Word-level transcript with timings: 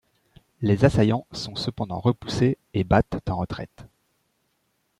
Les 0.63 0.83
assaillants 0.83 1.27
sont 1.31 1.53
cependant 1.55 1.99
repoussés 1.99 2.57
et 2.73 2.83
battent 2.83 3.21
en 3.29 3.35
retraite. 3.35 3.85